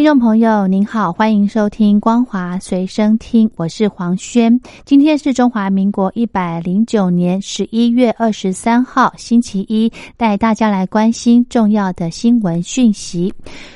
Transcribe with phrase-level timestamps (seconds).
[0.00, 4.58] 听众朋友您好，欢迎收听光华随身听，我是黄轩。
[4.86, 13.30] 今天是中华民国一百零九年十一月二十三号，星期一，带大家来关心重要的新闻讯息。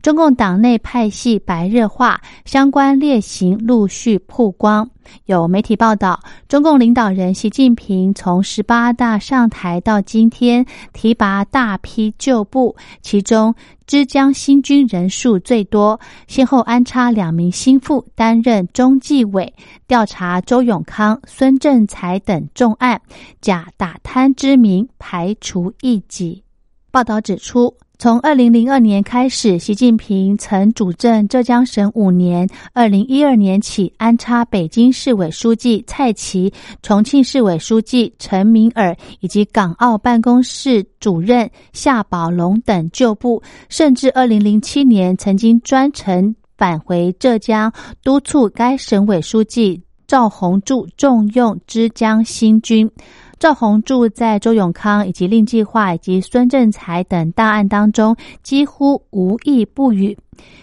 [0.00, 4.88] 中共党内派系白热化，相关劣行陆续曝光。
[5.26, 13.54] 有媒体报道，中共领导人习近平从十八大上台到今天，提拔大批旧部，其中
[13.86, 19.52] 枝江新军人数最多，先后安插两名心腹担任中纪委，
[19.86, 23.00] 调查周永康、孙政才等重案，
[23.40, 26.42] 假打贪之名排除异己。
[26.90, 27.74] 报道指出。
[27.98, 32.46] 从二零零二年开始，习近平曾主政浙江省五年。
[32.74, 47.72] 二零一二年起，安插北京市委书记蔡奇、重庆市委书记陈敏尔以及港澳办公室主任夏宝龙等旧部，甚至二零零七年曾经专程返回浙江，
[48.04, 52.90] 督促该省委书记赵洪柱重用枝江新军。
[53.38, 60.16] 赵洪柱在周永康以及令计划以及孙政才等档案当中几乎无一不语。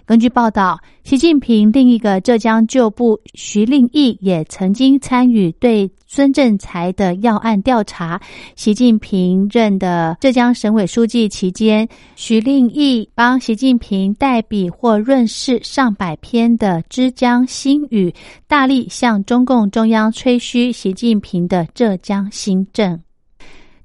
[0.06, 8.20] 根据报道，习近平另一个浙江旧部徐令义也曾经参与对孙政才的要案调查。
[8.56, 18.10] 习近平任的浙江省委书记期间，徐令义帮习近平代笔或润饰上百篇的《枝江新语》，
[18.48, 23.00] 大力向中共中央吹嘘习近平的浙江新政。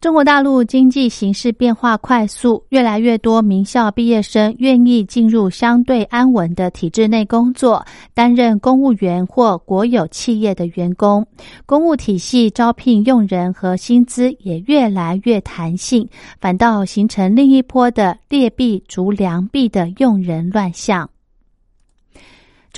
[0.00, 11.26] 中国大陆经济形势变化快速，越来越多名校毕业生愿意进入相对安稳的体制内工作，担任公务员或国有企业的员工。
[11.66, 16.08] 公务体系招聘用人和薪资也越来越弹性，
[16.40, 21.10] 反倒形成另一波的劣币逐良币的用人乱象。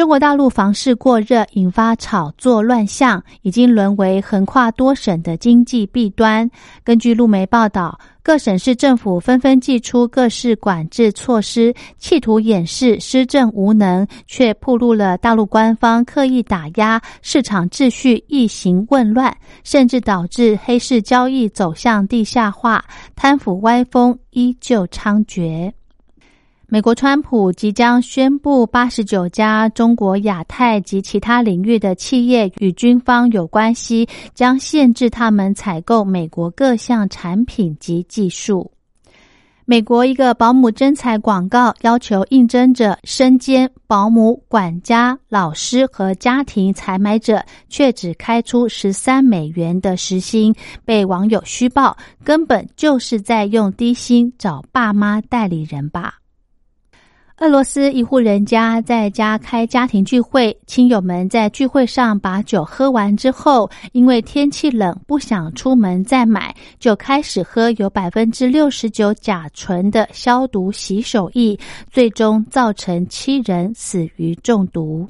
[0.01, 6.51] 中国大陆房市过热，引发炒作乱象，已经沦为横跨多省的经济弊端。
[6.83, 22.83] 根据路媒报道，各省市政府纷纷祭出各式管制措施，企图掩饰施政无能，却暴露了大陆官方刻意打压市场秩序、异行混乱，甚至导致黑市交易走向地下化，
[23.15, 25.71] 贪腐歪风依旧猖獗。
[26.73, 38.71] 美国川普即将宣布，八十九家中国亚太及其他领域的企业与军方有关系，将限制他们采购美国各项产品及技术。
[39.65, 50.55] 美国一个保姆征才广告要求应征者身兼保姆、管家、老师和家庭采买者，却只开出十三美元的时薪，
[50.85, 56.20] 被网友虚报，根本就是在用低薪找爸妈代理人吧。
[57.41, 71.59] 俄罗斯一户人家在家开家庭聚会，亲友们在聚会上把酒喝完之后，因为天气冷不想出门再买，就开始喝有百分之六十九甲醇的消毒洗手液，
[71.91, 75.09] 最终造成七人死于中毒。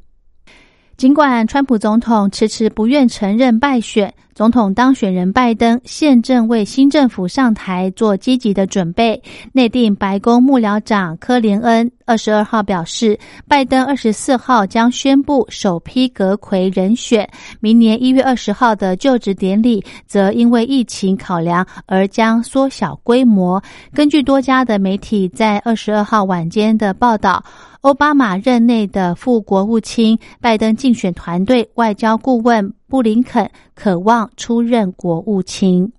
[1.00, 9.22] 尽管川普总统迟迟不愿承认败选，总统当选人拜登现正为新政府上台做积极的准备。
[9.50, 13.18] 内定白宫幕僚长科林恩二十二号表示，
[13.48, 17.26] 拜登二十四号将宣布首批阁魁人选，
[17.60, 23.62] 明年一月二十号的就职典礼则因为疫情考量而将缩小规模。
[23.94, 27.42] 根据多家的媒体在二十二号晚间的报道。
[27.82, 35.90] 奥巴马任内的副国务卿、拜登竞选团队外交顾问布林肯渴望出任国务卿。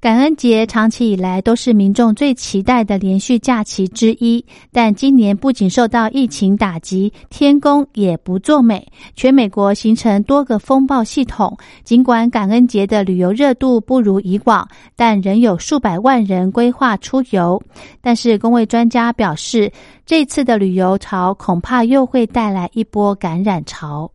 [0.00, 8.86] 感恩节长期以来都是民众最期待的连续假期之一，但今年不仅受到疫情打击，天公也不作美，
[9.16, 11.58] 全美国形成多个风暴系统。
[11.82, 17.60] 尽管感恩节的旅游热度不如以往，但仍有数百万人规划出游。
[18.00, 19.72] 但是，工位专家表示，
[20.06, 24.08] 这次的旅游潮恐怕又会带来一波感染潮。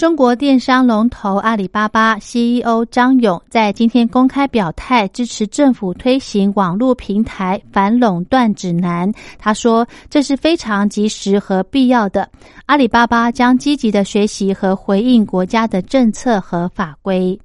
[0.00, 9.12] 中国电商龙头阿里巴巴 CEO 张勇在今天公开表态支持政府推行网络平台反垄断指南。
[9.38, 12.26] 他说：“这是非常及时和必要的。
[12.64, 17.38] 阿里巴巴将积极的学习和回应国家的政策和法规。”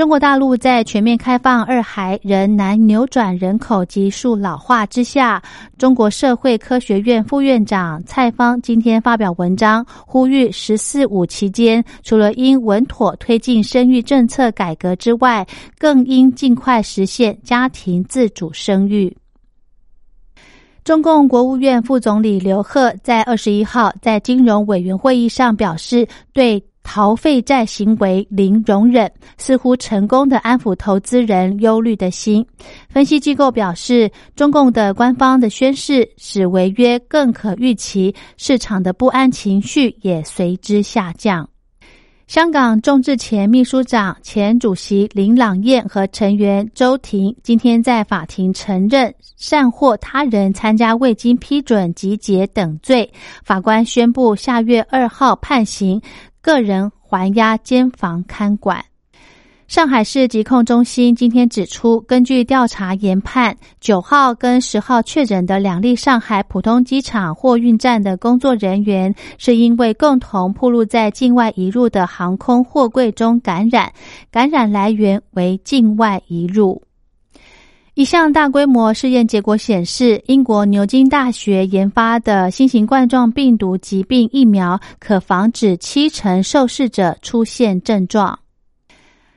[0.00, 5.42] 中国大陆在全面开放二孩仍难扭转人口急速老化之下，
[5.76, 15.46] 中国社会科学院副院长蔡方今天发表文章，呼吁“十四五”期间，除了应稳妥推进生育政策改革之外，
[15.78, 19.14] 更应尽快实现家庭自主生育。
[20.82, 26.64] 中共国务院副总理刘鹤在二十一号在金融委员会议上表示，对。
[26.92, 29.08] 逃废债行为零容忍，
[29.38, 32.44] 似乎成功的安抚投资人忧虑的心。
[32.88, 41.48] 分析机构表示，中共的官方的宣誓使违约更可预期，市场的不安情绪也随之下降。
[42.26, 53.08] 香港众志前秘书长、前主席林朗彦和成员周婷今天在法庭承认善获他人参加未经批准集结等罪，
[53.44, 56.00] 法官宣布下月二号判刑。
[56.42, 58.84] 个人还押监房看管。
[59.68, 73.92] 上海市疾控中心今天指出，根据调查研判，九号跟十号确诊的两例上海浦东机场货运站的工作人员，是因为共同暴露在境外移入的航空货柜中感染，
[74.28, 76.82] 感染来源为境外移入。
[77.94, 88.38] 一项大规模试验结果显示，英国牛津大学研发的新型冠状病毒疾病疫苗可防止七成受试者出现症状。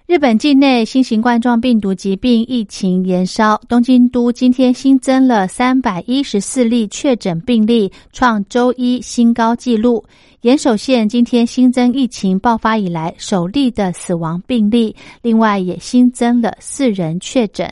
[0.06, 10.04] 日本境内新型冠状病毒疾病疫情延烧，东京都今天新增了三百一十四例确诊病例，创周一新高纪录。
[10.42, 17.68] 岩手县今天新增疫情爆发以来首例的死亡病例，另外也新增了四人确诊。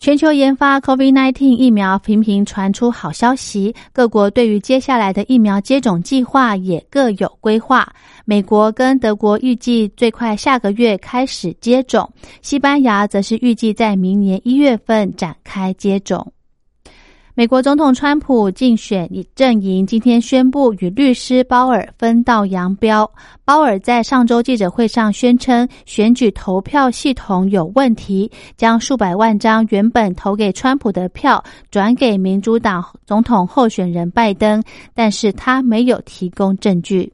[0.00, 7.86] 全球研发 COVID-19 疫苗频频传出好消息，各国对于接下来的疫苗接种计划也各有规划。
[8.24, 12.10] 美国跟德国预计最快下个月开始接种，
[12.40, 16.32] 西班牙则是预计在明年一月份展开接种。
[17.34, 23.10] 美国总统川普竞选阵营今天宣布与律师鲍尔分道扬镳。
[23.44, 34.62] 鲍尔在上周记者会上宣称，选举投票系统有问题，将数百万张原本投给川普的票转给民主党总统候选人拜登，
[34.92, 37.12] 但是他没有提供证据。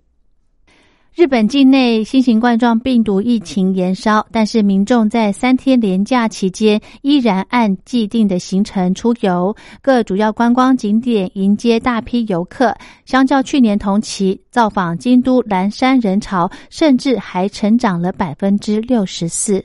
[1.16, 12.76] 日本境内新型冠状病毒疫情延烧，但是民众在三天连假期间依然按既定的行程出游，各主要观光景点迎接大批游客。
[13.06, 19.64] 相较去年同期，造访京都岚山人潮甚至还成长了百分之六十四。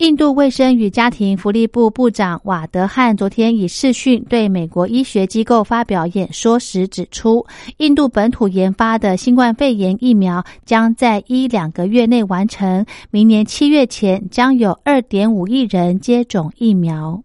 [0.00, 7.44] 印度卫生与家庭福利部部长瓦德汉昨天以视讯对美国医学机构发表演说时指出，
[7.76, 17.22] 印度本土研发的新冠肺炎疫苗将在一两个月内完成，明年七月前将有二点五亿人接种疫苗。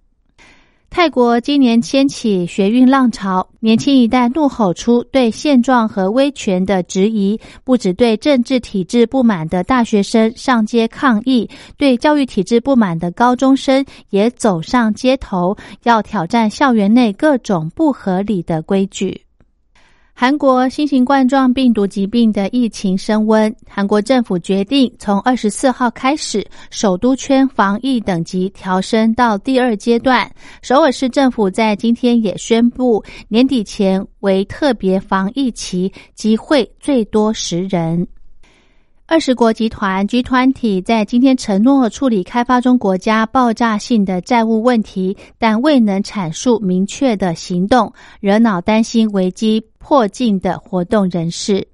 [0.96, 19.25] 泰国今年掀起学运浪潮，年轻一代怒吼出对现状和威权的质疑，不止对政治体制不满的大学生上街抗议，对教育体制不满的高中生也走上街头，要挑战校园内各种不合理的规矩。
[20.18, 30.32] 韩国新型冠状病毒疾病的疫情升温，韩国政府决定从二十四号开始，首都圈防疫等级调升到第二阶段。
[30.62, 38.08] 首尔市政府在今天也宣布，年底前为特别防疫期，集会最多十人。
[39.08, 51.68] 二十国集团 （G 团体在今天承诺处理开发中国家爆炸性的债务问题，但未能阐述明确的行动，惹恼担心危机迫近的活动人士。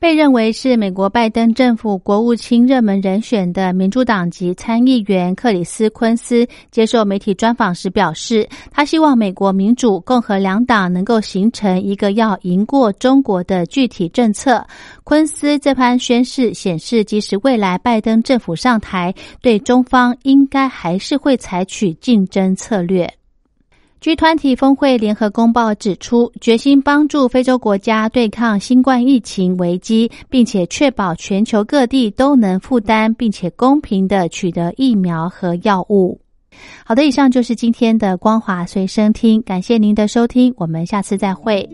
[0.00, 14.66] 被认为是美国拜登政府国务卿热门人选的民主党籍参议员克里斯·昆斯接受媒体专访时表示，他希望美国民主、共和两党能够形成一个要赢过中国的具体政策。
[15.04, 23.19] 昆斯这番宣誓显示，即使未来拜登政府上台，对中方应该还是会采取竞争策略。
[24.00, 36.18] 据团体峰会联合公报指出，决心帮助非洲国家对抗新冠疫情危机，并且确保全球各地都能负担并且公平的取得疫苗和药物。
[36.82, 41.68] 好的，以上就是今天的光华随身听，感谢您的收听，我们下次再会。